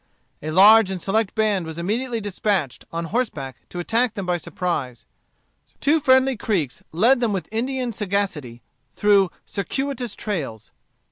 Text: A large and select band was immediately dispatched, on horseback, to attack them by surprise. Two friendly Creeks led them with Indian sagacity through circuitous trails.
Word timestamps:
A 0.41 0.49
large 0.49 0.89
and 0.89 0.99
select 0.99 1.35
band 1.35 1.63
was 1.67 1.77
immediately 1.77 2.19
dispatched, 2.19 2.85
on 2.91 3.05
horseback, 3.05 3.57
to 3.69 3.77
attack 3.77 4.15
them 4.15 4.25
by 4.25 4.37
surprise. 4.37 5.05
Two 5.79 5.99
friendly 5.99 6.35
Creeks 6.35 6.81
led 6.91 7.19
them 7.19 7.31
with 7.33 7.47
Indian 7.51 7.93
sagacity 7.93 8.63
through 8.95 9.29
circuitous 9.45 10.15
trails. 10.15 10.71